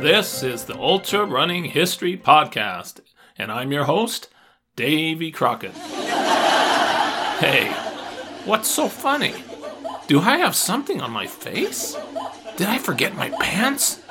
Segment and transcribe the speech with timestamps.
[0.00, 3.00] This is the Ultra Running History Podcast,
[3.38, 4.28] and I'm your host,
[4.76, 5.72] Davy Crockett.
[7.40, 7.72] hey,
[8.44, 9.32] what's so funny?
[10.06, 11.96] Do I have something on my face?
[12.58, 14.02] Did I forget my pants?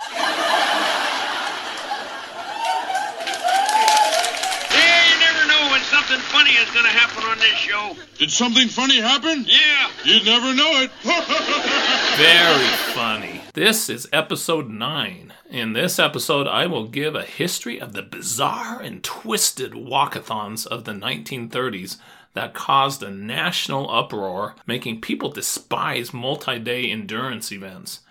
[6.25, 7.95] Funny is going to happen on this show.
[8.17, 9.45] Did something funny happen?
[9.47, 9.89] Yeah.
[10.03, 10.91] You'd never know it.
[12.17, 13.41] Very funny.
[13.53, 15.33] This is episode 9.
[15.49, 20.83] In this episode, I will give a history of the bizarre and twisted walkathons of
[20.83, 21.97] the 1930s
[22.33, 28.02] that caused a national uproar, making people despise multi day endurance events.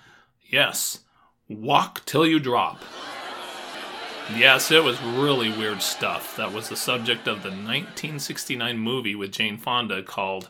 [0.49, 1.01] Yes,
[1.49, 2.83] walk till you drop.
[4.33, 9.33] Yes, it was really weird stuff that was the subject of the 1969 movie with
[9.33, 10.49] Jane Fonda called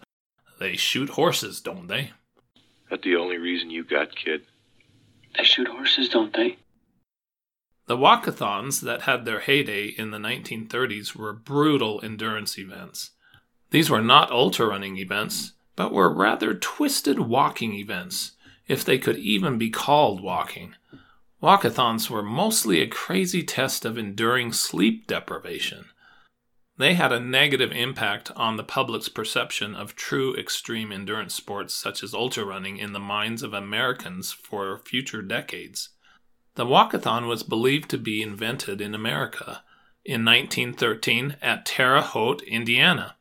[0.61, 2.13] They Shoot Horses, Don't They?
[2.89, 4.43] That the only reason you got, kid?
[5.37, 6.59] They shoot horses, don't they?
[7.87, 13.11] The walkathons that had their heyday in the 1930s were brutal endurance events.
[13.71, 18.33] These were not ultra running events, but were rather twisted walking events,
[18.69, 20.77] if they could even be called walking.
[21.45, 25.85] Walkathons were mostly a crazy test of enduring sleep deprivation.
[26.79, 32.03] They had a negative impact on the public's perception of true extreme endurance sports such
[32.03, 35.91] as ultra running in the minds of Americans for future decades.
[36.55, 39.63] The walkathon was believed to be invented in America
[40.03, 43.17] in 1913 at Terre Haute, Indiana.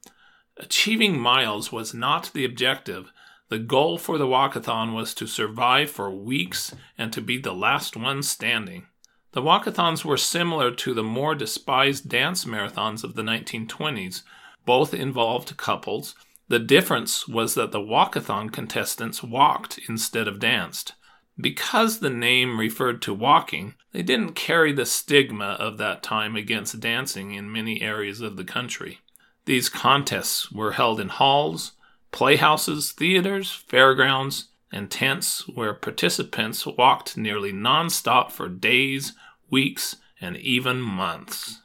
[0.56, 3.12] Achieving miles was not the objective.
[3.50, 7.96] The goal for the walkathon was to survive for weeks and to be the last
[7.96, 8.88] one standing.
[9.34, 14.24] The walkathons were similar to the more despised dance marathons of the 1920s.
[14.66, 16.16] Both involved couples.
[16.48, 20.94] The difference was that the walkathon contestants walked instead of danced.
[21.40, 26.80] Because the name referred to walking, they didn't carry the stigma of that time against
[26.80, 29.00] dancing in many areas of the country.
[29.46, 31.72] These contests were held in halls,
[32.14, 39.14] playhouses, theaters, fairgrounds, and tents where participants walked nearly nonstop for days,
[39.50, 41.60] weeks, and even months.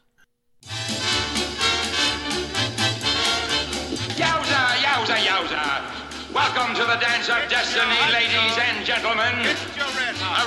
[4.16, 6.32] Yowza, yowza, yowza.
[6.32, 9.36] Welcome to the dance of destiny, ladies and gentlemen.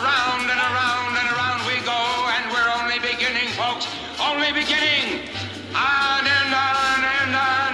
[0.02, 2.02] Around and around and around we go,
[2.36, 3.86] and we're only beginning, folks.
[4.20, 5.30] Only beginning.
[5.76, 7.74] On and on and on.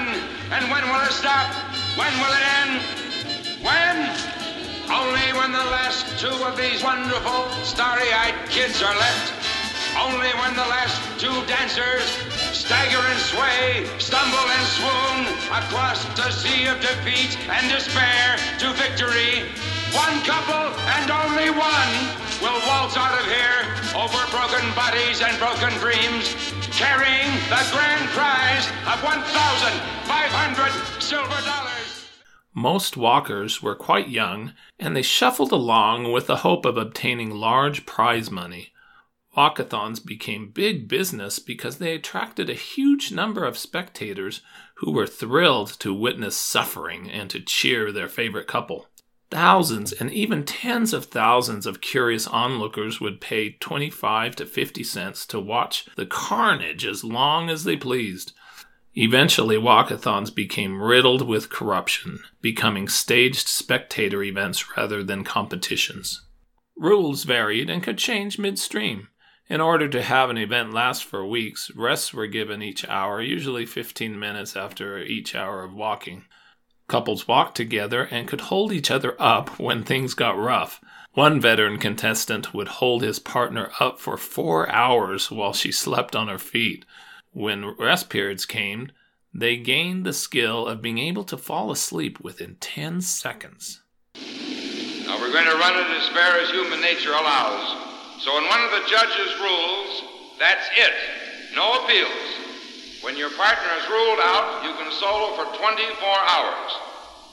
[0.51, 1.76] And when will it stop?
[1.97, 2.77] When will it end?
[3.65, 3.97] When?
[4.85, 9.33] Only when the last two of these wonderful, starry-eyed kids are left.
[9.97, 12.05] Only when the last two dancers
[12.53, 19.49] stagger and sway, stumble and swoon across the sea of defeat and despair to victory.
[19.97, 20.69] One couple
[21.01, 21.91] and only one
[22.45, 26.29] will waltz out of here over broken bodies and broken dreams,
[26.77, 31.86] carrying the grand prize of 1,500 silver dollars.
[32.57, 37.85] Most walkers were quite young, and they shuffled along with the hope of obtaining large
[37.85, 38.73] prize money.
[39.37, 44.41] Walkathons became big business because they attracted a huge number of spectators
[44.77, 48.87] who were thrilled to witness suffering and to cheer their favorite couple.
[49.29, 55.27] Thousands and even tens of thousands of curious onlookers would pay 25 to 50 cents
[55.27, 58.31] to watch the carnage as long as they pleased.
[58.99, 66.23] Eventually, walkathons became riddled with corruption, becoming staged spectator events rather than competitions.
[66.75, 69.09] Rules varied and could change midstream.
[69.49, 73.67] In order to have an event last for weeks, rests were given each hour, usually
[73.67, 76.25] 15 minutes after each hour of walking.
[76.87, 80.81] Couples walked together and could hold each other up when things got rough.
[81.11, 86.29] One veteran contestant would hold his partner up for four hours while she slept on
[86.29, 86.83] her feet.
[87.37, 88.89] When rest periods came,
[89.31, 93.83] they gained the skill of being able to fall asleep within 10 seconds.
[95.05, 97.61] Now we're going to run it as fair as human nature allows.
[98.25, 100.01] So in one of the judge's rules,
[100.39, 100.93] that's it.
[101.53, 103.05] No appeals.
[103.05, 106.71] When your partner is ruled out, you can solo for 24 hours.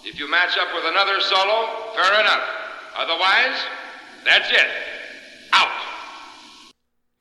[0.04, 2.44] If you match up with another solo, fair enough.
[2.94, 3.56] Otherwise,
[4.22, 4.68] that's it.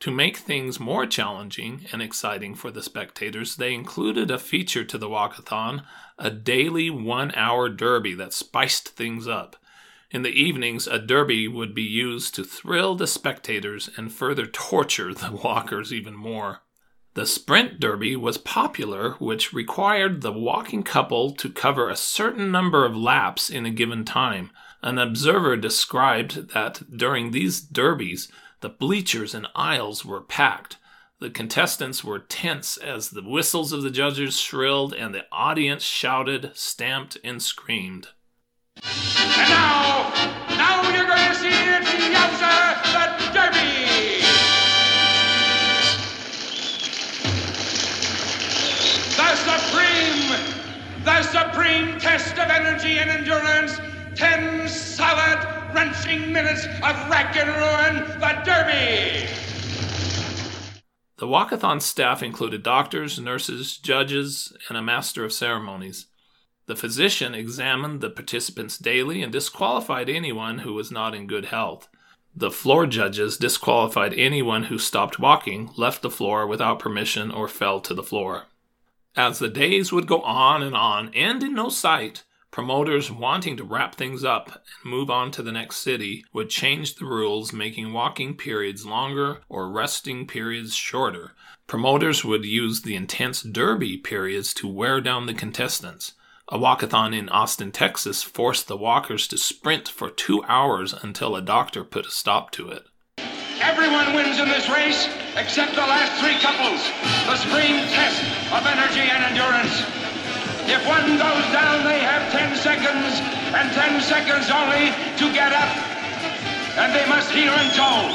[0.03, 4.97] To make things more challenging and exciting for the spectators, they included a feature to
[4.97, 5.85] the walkathon
[6.19, 9.55] a daily one hour derby that spiced things up.
[10.11, 15.13] In the evenings, a derby would be used to thrill the spectators and further torture
[15.13, 16.63] the walkers even more.
[17.13, 22.83] The sprint derby was popular, which required the walking couple to cover a certain number
[22.83, 24.51] of laps in a given time.
[24.81, 28.29] An observer described that during these derbies,
[28.63, 30.77] The bleachers and aisles were packed.
[31.19, 36.51] The contestants were tense as the whistles of the judges shrilled and the audience shouted,
[36.54, 38.07] stamped, and screamed.
[38.81, 40.13] And now,
[40.51, 41.83] now you're going to see it,
[42.15, 44.24] Yowza, the Derby!
[49.18, 53.77] The supreme, the supreme test of energy and endurance.
[54.15, 58.20] Ten solid, wrenching minutes of wreck and ruin.
[58.20, 59.28] The Derby!
[61.18, 66.08] The walkathon staff included doctors, nurses, judges, and a master of ceremonies.
[66.66, 71.88] The physician examined the participants daily and disqualified anyone who was not in good health.
[72.36, 77.80] The floor judges disqualified anyone who stopped walking, left the floor without permission, or fell
[77.81, 78.48] to the floor.
[79.16, 83.63] As the days would go on and on, and in no sight, promoters wanting to
[83.63, 87.91] wrap things up and move on to the next city would change the rules, making
[87.91, 91.31] walking periods longer or resting periods shorter.
[91.65, 96.13] Promoters would use the intense derby periods to wear down the contestants.
[96.47, 101.41] A walkathon in Austin, Texas forced the walkers to sprint for two hours until a
[101.41, 102.85] doctor put a stop to it.
[103.61, 106.85] Everyone wins in this race except the last three couples.
[107.25, 108.21] The supreme test
[108.53, 110.02] of energy and endurance.
[110.65, 113.19] If one goes down, they have 10 seconds,
[113.51, 115.71] and 10 seconds only to get up.
[116.80, 118.07] And they must hear and toe.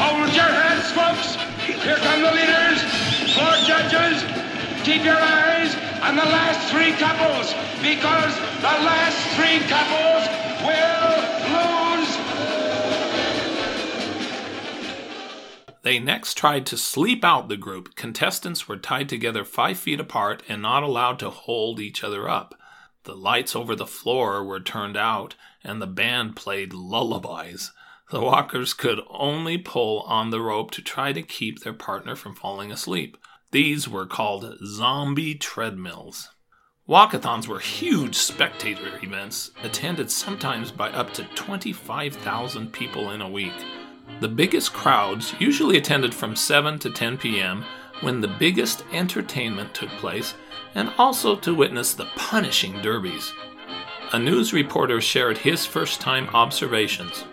[0.00, 1.36] Hold your heads, folks.
[1.62, 2.80] Here come the leaders,
[3.36, 4.24] floor judges.
[4.84, 7.52] Keep your eyes on the last three couples,
[7.84, 8.34] because
[8.64, 10.24] the last three couples
[10.64, 11.41] will
[15.82, 17.96] They next tried to sleep out the group.
[17.96, 22.54] Contestants were tied together five feet apart and not allowed to hold each other up.
[23.04, 25.34] The lights over the floor were turned out,
[25.64, 27.72] and the band played lullabies.
[28.12, 32.36] The walkers could only pull on the rope to try to keep their partner from
[32.36, 33.16] falling asleep.
[33.50, 36.28] These were called zombie treadmills.
[36.88, 43.52] Walkathons were huge spectator events, attended sometimes by up to 25,000 people in a week.
[44.20, 47.64] The biggest crowds usually attended from 7 to 10 p.m.
[48.00, 50.34] when the biggest entertainment took place,
[50.74, 53.32] and also to witness the punishing derbies.
[54.12, 57.24] A news reporter shared his first time observations.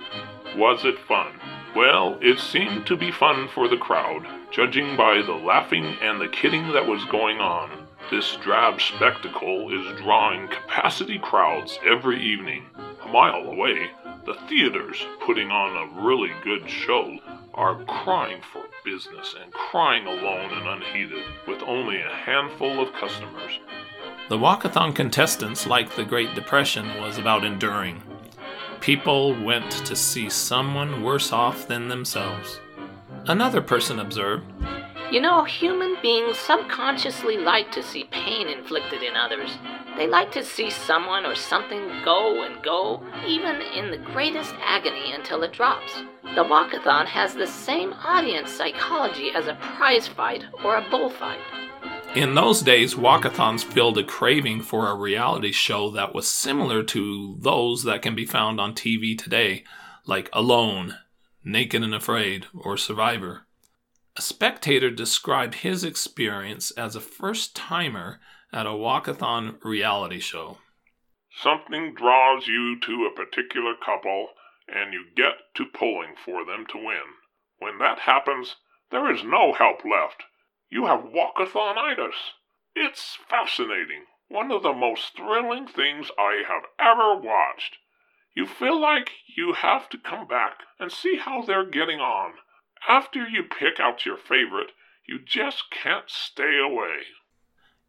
[0.55, 1.33] Was it fun?
[1.75, 6.27] Well, it seemed to be fun for the crowd, judging by the laughing and the
[6.27, 7.69] kidding that was going on.
[8.09, 12.65] This drab spectacle is drawing capacity crowds every evening.
[13.05, 13.91] A mile away,
[14.29, 17.17] the theaters putting on a really good show
[17.55, 23.59] are crying for business and crying alone and unheeded with only a handful of customers.
[24.29, 28.03] The walkathon contestants, like the Great Depression, was about enduring.
[28.81, 32.59] People went to see someone worse off than themselves.
[33.25, 34.45] Another person observed,
[35.11, 39.57] You know, human beings subconsciously like to see pain inflicted in others.
[39.99, 45.11] They like to see someone or something go and go, even in the greatest agony
[45.11, 45.91] until it drops.
[46.23, 51.41] The walkathon has the same audience psychology as a prize fight or a bullfight.
[52.15, 57.35] In those days, walkathons filled a craving for a reality show that was similar to
[57.41, 59.65] those that can be found on TV today,
[60.05, 60.95] like Alone,
[61.43, 63.41] Naked and Afraid, or Survivor.
[64.15, 70.57] A spectator described his experience as a first timer at a walkathon reality show.
[71.31, 74.29] Something draws you to a particular couple,
[74.67, 77.17] and you get to pulling for them to win.
[77.59, 78.55] When that happens,
[78.91, 80.23] there is no help left.
[80.69, 82.33] You have walkathonitis.
[82.75, 84.05] It's fascinating.
[84.27, 87.77] One of the most thrilling things I have ever watched.
[88.35, 92.33] You feel like you have to come back and see how they're getting on.
[92.87, 94.71] After you pick out your favorite,
[95.07, 97.05] you just can't stay away.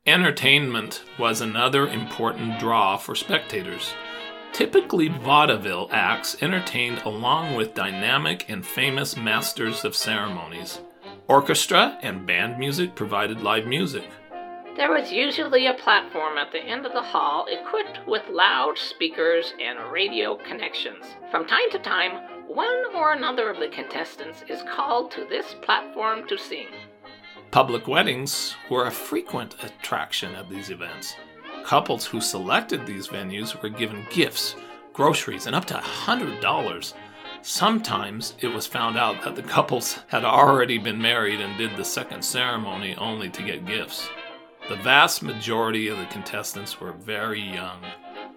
[0.06, 3.92] Entertainment was another important draw for spectators.
[4.50, 10.80] Typically, vaudeville acts entertained along with dynamic and famous masters of ceremonies.
[11.28, 14.08] Orchestra and band music provided live music.
[14.74, 19.52] There was usually a platform at the end of the hall equipped with loud speakers
[19.60, 21.04] and radio connections.
[21.30, 22.12] From time to time,
[22.48, 26.68] one or another of the contestants is called to this platform to sing.
[27.50, 31.16] Public weddings were a frequent attraction at these events.
[31.64, 34.54] Couples who selected these venues were given gifts,
[34.92, 36.94] groceries, and up to $100.
[37.42, 41.84] Sometimes it was found out that the couples had already been married and did the
[41.84, 44.08] second ceremony only to get gifts.
[44.68, 47.80] The vast majority of the contestants were very young.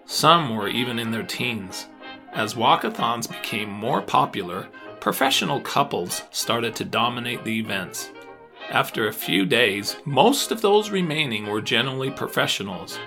[0.05, 1.87] Some were even in their teens.
[2.31, 8.09] As walkathons became more popular, professional couples started to dominate the events.
[8.69, 12.97] After a few days, most of those remaining were generally professionals.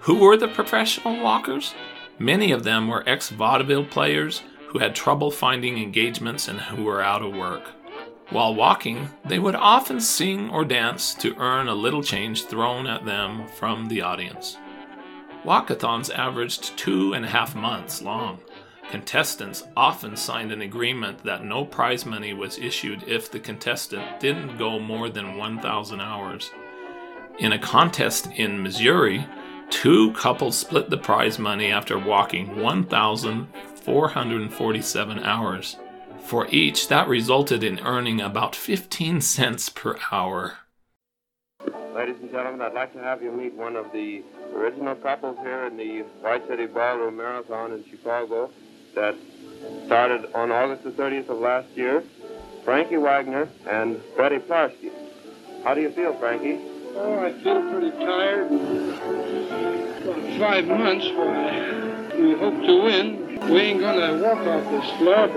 [0.00, 1.74] Who were the professional walkers?
[2.18, 7.02] Many of them were ex vaudeville players who had trouble finding engagements and who were
[7.02, 7.68] out of work.
[8.30, 13.04] While walking, they would often sing or dance to earn a little change thrown at
[13.04, 14.58] them from the audience.
[15.44, 18.40] Walkathons averaged two and a half months long.
[18.90, 24.58] Contestants often signed an agreement that no prize money was issued if the contestant didn't
[24.58, 26.52] go more than 1,000 hours.
[27.38, 29.26] In a contest in Missouri,
[29.70, 35.76] two couples split the prize money after walking 1,447 hours.
[36.20, 40.58] For each, that resulted in earning about 15 cents per hour.
[41.92, 44.22] Ladies and gentlemen, I'd like to have you meet one of the
[44.54, 48.48] original couples here in the White City Ballroom Marathon in Chicago
[48.96, 49.14] that
[49.86, 52.02] started on August the 30th of last year.
[52.64, 54.90] Frankie Wagner and Betty Plarsky.
[55.62, 56.58] How do you feel, Frankie?
[56.96, 58.50] Oh, I feel pretty tired.
[60.02, 63.38] About five months, but we hope to win.
[63.48, 65.28] We ain't gonna walk off this floor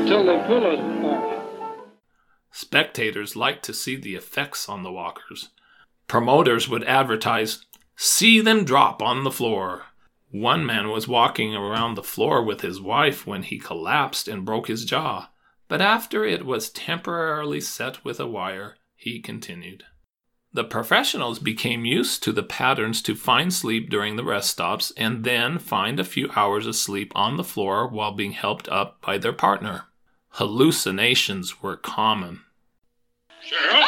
[0.00, 1.44] until they pull us off.
[2.50, 5.50] Spectators liked to see the effects on the walkers.
[6.08, 7.66] Promoters would advertise,
[8.02, 9.82] See them drop on the floor.
[10.30, 14.68] One man was walking around the floor with his wife when he collapsed and broke
[14.68, 15.30] his jaw,
[15.66, 19.84] but after it was temporarily set with a wire, he continued.
[20.52, 25.24] The professionals became used to the patterns to find sleep during the rest stops and
[25.24, 29.18] then find a few hours of sleep on the floor while being helped up by
[29.18, 29.86] their partner.
[30.34, 32.42] Hallucinations were common.
[33.44, 33.84] Cheryl?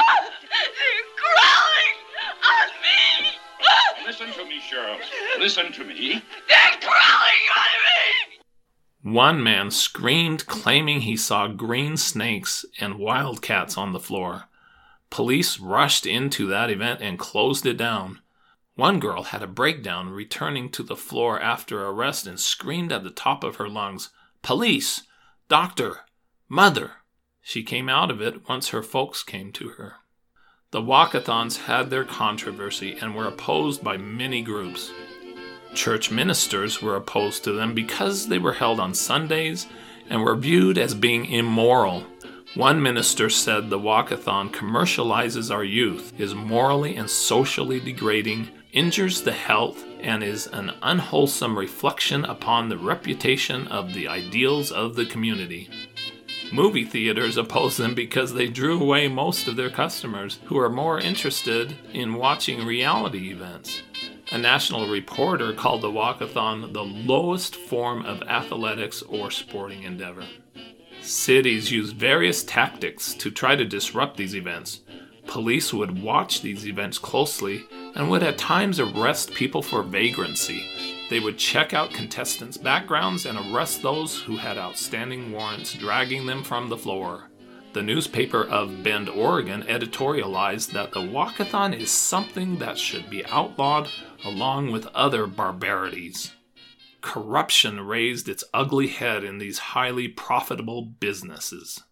[4.13, 4.99] Listen to me, Cheryl.
[5.39, 6.23] Listen to me.
[6.47, 9.15] They're crawling on me!
[9.15, 14.51] One man screamed, claiming he saw green snakes and wildcats on the floor.
[15.09, 18.21] Police rushed into that event and closed it down.
[18.75, 23.11] One girl had a breakdown returning to the floor after arrest and screamed at the
[23.11, 24.11] top of her lungs,
[24.43, 25.05] Police!
[25.49, 26.01] Doctor!
[26.51, 26.97] Mother!
[27.41, 30.02] She came out of it once her folks came to her.
[30.73, 34.91] The walkathons had their controversy and were opposed by many groups.
[35.75, 39.67] Church ministers were opposed to them because they were held on Sundays
[40.09, 42.05] and were viewed as being immoral.
[42.55, 49.33] One minister said the walkathon commercializes our youth, is morally and socially degrading, injures the
[49.33, 55.69] health, and is an unwholesome reflection upon the reputation of the ideals of the community.
[56.53, 61.01] Movie theaters opposed them because they drew away most of their customers who are more
[61.01, 63.83] interested in watching reality events.
[64.31, 70.27] A national reporter called the walkathon the lowest form of athletics or sporting endeavor.
[71.01, 74.81] Cities used various tactics to try to disrupt these events.
[75.27, 80.67] Police would watch these events closely and would at times arrest people for vagrancy.
[81.11, 86.43] They would check out contestants' backgrounds and arrest those who had outstanding warrants, dragging them
[86.43, 87.29] from the floor.
[87.75, 93.89] The newspaper of Bend, Oregon editorialized that the walkathon is something that should be outlawed
[94.25, 96.33] along with other barbarities.
[97.01, 101.83] Corruption raised its ugly head in these highly profitable businesses.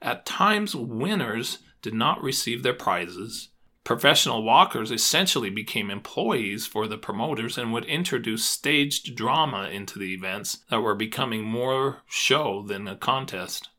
[0.00, 3.48] At times, winners did not receive their prizes.
[3.84, 10.14] Professional walkers essentially became employees for the promoters and would introduce staged drama into the
[10.14, 13.70] events that were becoming more show than a contest.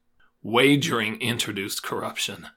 [0.42, 2.48] Wagering introduced corruption.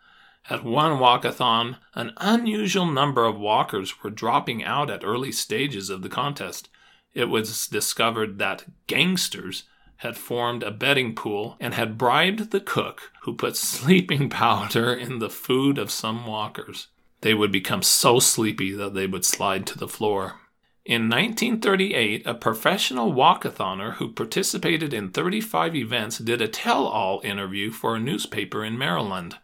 [0.50, 6.02] At one walkathon, an unusual number of walkers were dropping out at early stages of
[6.02, 6.68] the contest.
[7.14, 9.64] It was discovered that gangsters
[9.98, 15.20] had formed a betting pool and had bribed the cook who put sleeping powder in
[15.20, 16.88] the food of some walkers.
[17.20, 20.40] They would become so sleepy that they would slide to the floor.
[20.84, 27.72] In 1938, a professional walkathoner who participated in 35 events did a tell all interview
[27.72, 29.38] for a newspaper in Maryland.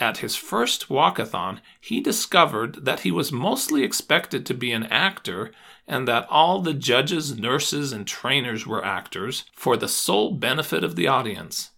[0.00, 5.52] At his first walkathon, he discovered that he was mostly expected to be an actor
[5.86, 10.96] and that all the judges, nurses, and trainers were actors for the sole benefit of
[10.96, 11.70] the audience.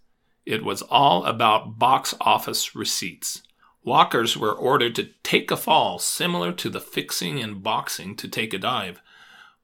[0.45, 3.43] It was all about box office receipts.
[3.83, 8.53] Walkers were ordered to take a fall similar to the fixing in boxing to take
[8.53, 9.01] a dive.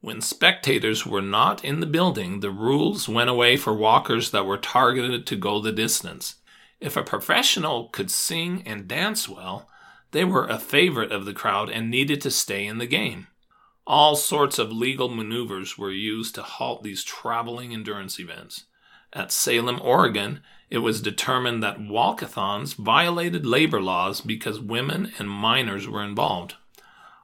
[0.01, 4.57] When spectators were not in the building, the rules went away for walkers that were
[4.57, 6.35] targeted to go the distance.
[6.79, 9.69] If a professional could sing and dance well,
[10.11, 13.27] they were a favorite of the crowd and needed to stay in the game.
[13.85, 18.65] All sorts of legal maneuvers were used to halt these traveling endurance events.
[19.11, 25.87] At Salem, Oregon, it was determined that walkathons violated labor laws because women and minors
[25.87, 26.55] were involved.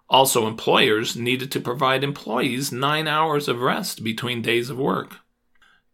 [0.09, 5.17] Also, employers needed to provide employees nine hours of rest between days of work.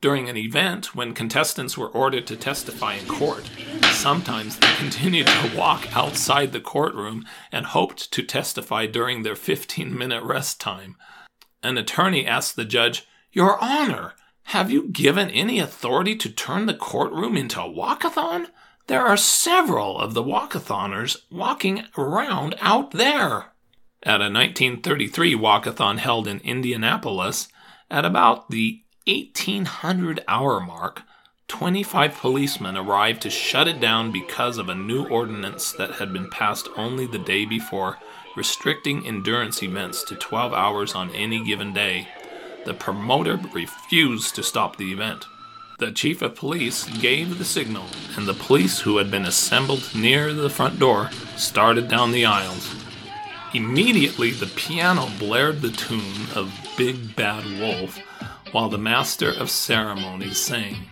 [0.02, 3.50] During an event, when contestants were ordered to testify in court,
[3.92, 9.96] sometimes they continued to walk outside the courtroom and hoped to testify during their 15
[9.96, 10.96] minute rest time.
[11.62, 16.74] An attorney asked the judge, Your Honor, have you given any authority to turn the
[16.74, 18.48] courtroom into a walkathon?
[18.88, 23.52] There are several of the walkathoners walking around out there.
[24.04, 27.48] At a 1933 walkathon held in Indianapolis,
[27.90, 31.04] at about the 1800 hour mark,
[31.48, 36.30] 25 policemen arrived to shut it down because of a new ordinance that had been
[36.30, 37.98] passed only the day before,
[38.36, 42.08] restricting endurance events to 12 hours on any given day.
[42.66, 45.26] The promoter refused to stop the event.
[45.80, 50.32] The chief of police gave the signal, and the police who had been assembled near
[50.32, 52.76] the front door started down the aisles.
[53.54, 58.00] Immediately, the piano blared the tune of Big Bad Wolf
[58.52, 60.86] while the master of ceremonies sang.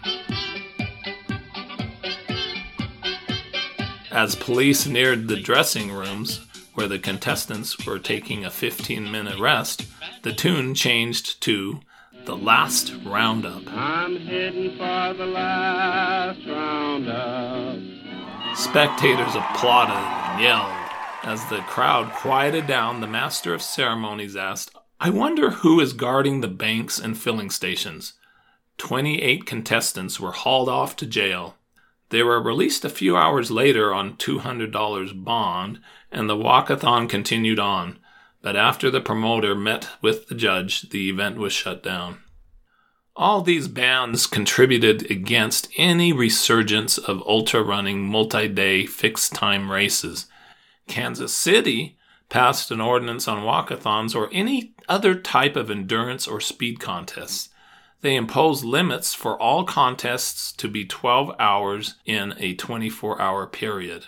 [4.12, 9.86] As police neared the dressing rooms, where the contestants were taking a 15 minute rest,
[10.22, 11.80] the tune changed to
[12.26, 13.64] The Last Roundup.
[13.68, 17.78] I'm heading for the last roundup.
[18.58, 20.76] Spectators applauded and yelled.
[21.24, 26.42] As the crowd quieted down, the master of ceremonies asked, I wonder who is guarding
[26.42, 28.14] the banks and filling stations.
[28.78, 31.56] 28 contestants were hauled off to jail.
[32.10, 35.80] They were released a few hours later on $200 bond,
[36.12, 37.99] and the walkathon continued on.
[38.41, 42.19] But after the promoter met with the judge, the event was shut down.
[43.15, 50.28] All these bans contributed against any resurgence of ultra running multi day fixed time races.
[50.88, 51.97] Kansas City
[52.30, 57.49] passed an ordinance on walkathons or any other type of endurance or speed contests.
[58.02, 64.06] They imposed limits for all contests to be 12 hours in a 24 hour period.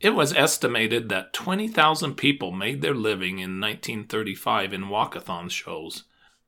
[0.00, 6.04] It was estimated that 20,000 people made their living in 1935 in walkathon shows.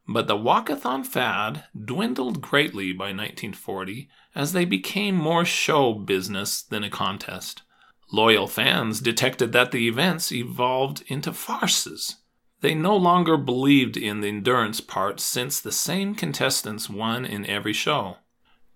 [0.08, 6.82] But the walkathon fad dwindled greatly by 1940 as they became more show business than
[6.82, 7.62] a contest.
[8.10, 12.16] Loyal fans detected that the events evolved into farces.
[12.62, 17.72] They no longer believed in the endurance part since the same contestants won in every
[17.72, 18.16] show.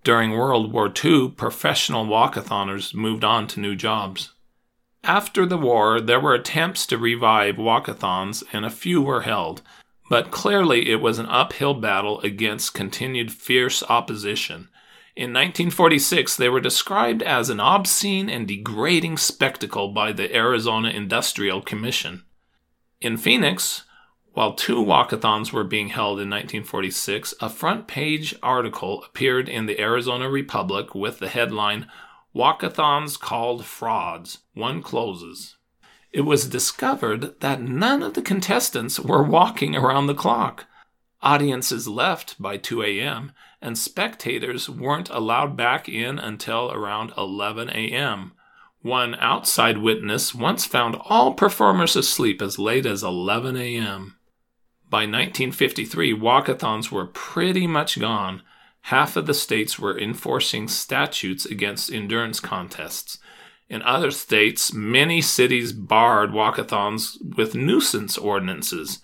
[0.04, 4.32] During World War II, professional walkathoners moved on to new jobs.
[5.06, 9.62] After the war, there were attempts to revive walkathons, and a few were held,
[10.10, 14.68] but clearly it was an uphill battle against continued fierce opposition.
[15.14, 21.62] In 1946, they were described as an obscene and degrading spectacle by the Arizona Industrial
[21.62, 22.24] Commission.
[23.00, 23.84] In Phoenix,
[24.32, 29.80] while two walkathons were being held in 1946, a front page article appeared in the
[29.80, 31.86] Arizona Republic with the headline
[32.36, 35.56] Walkathons Called Frauds, One Closes.
[36.12, 40.66] It was discovered that none of the contestants were walking around the clock.
[41.22, 48.32] Audiences left by 2 a.m., and spectators weren't allowed back in until around 11 a.m.
[48.82, 54.18] One outside witness once found all performers asleep as late as 11 a.m.
[54.90, 58.42] By 1953, walkathons were pretty much gone,
[58.86, 63.18] half of the states were enforcing statutes against endurance contests.
[63.68, 69.00] In other states, many cities barred walkathons with nuisance ordinances.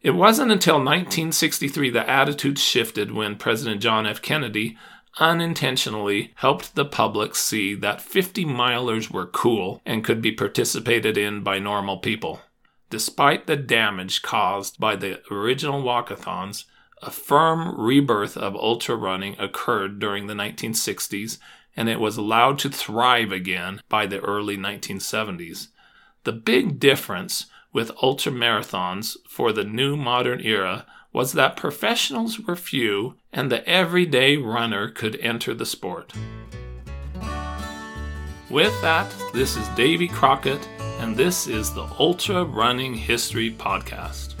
[0.00, 4.22] It wasn't until 1963 that attitudes shifted when President John F.
[4.22, 4.78] Kennedy
[5.18, 11.42] unintentionally helped the public see that 50 milers were cool and could be participated in
[11.42, 12.40] by normal people.
[12.88, 16.66] Despite the damage caused by the original walkathons,
[17.02, 21.38] a firm rebirth of ultra running occurred during the 1960s
[21.76, 25.68] and it was allowed to thrive again by the early 1970s.
[26.24, 32.56] The big difference with ultra marathons for the new modern era was that professionals were
[32.56, 36.12] few and the everyday runner could enter the sport.
[38.50, 40.68] With that, this is Davy Crockett,
[41.00, 44.34] and this is the Ultra Running History Podcast.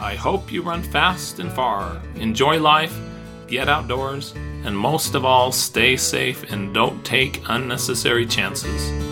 [0.00, 2.98] I hope you run fast and far, enjoy life,
[3.46, 4.32] get outdoors,
[4.64, 9.09] and most of all, stay safe and don't take unnecessary chances.